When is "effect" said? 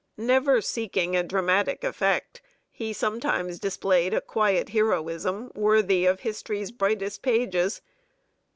1.83-2.41